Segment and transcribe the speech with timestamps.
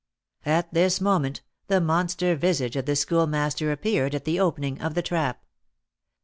[0.47, 5.03] At this moment the monster visage of the Schoolmaster appeared at the opening of the
[5.03, 5.45] trap.